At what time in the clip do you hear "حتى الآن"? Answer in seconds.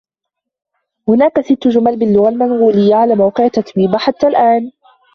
3.97-4.71